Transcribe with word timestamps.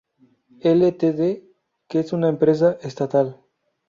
Ltd, 0.77 1.29
que 1.87 1.99
es 1.99 2.11
una 2.11 2.27
empresa 2.29 2.75
estatal. 2.81 3.37